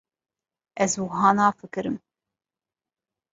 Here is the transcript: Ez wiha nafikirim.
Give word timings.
Ez 0.85 0.91
wiha 1.01 1.29
nafikirim. 1.35 1.95